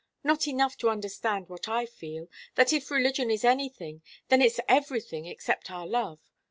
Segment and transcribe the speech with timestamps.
[0.23, 5.27] "Not enough to understand what I feel that if religion is anything, then it's everything
[5.27, 6.27] except our love.